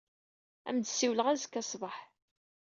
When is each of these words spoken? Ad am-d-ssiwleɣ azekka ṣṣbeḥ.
Ad 0.67 0.73
am-d-ssiwleɣ 0.73 1.27
azekka 1.33 1.61
ṣṣbeḥ. 1.65 1.95